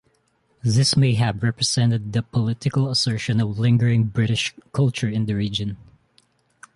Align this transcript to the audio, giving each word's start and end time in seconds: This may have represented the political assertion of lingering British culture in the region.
This 0.63 0.97
may 0.97 1.13
have 1.13 1.43
represented 1.43 2.11
the 2.11 2.23
political 2.23 2.89
assertion 2.89 3.39
of 3.39 3.59
lingering 3.59 4.05
British 4.05 4.51
culture 4.73 5.07
in 5.07 5.27
the 5.27 5.35
region. 5.35 5.77